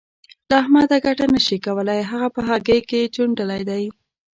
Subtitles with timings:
[0.49, 3.83] له احمده ګټه نه شې کولای؛ هغه په هګۍ کې چوڼېدلی دی.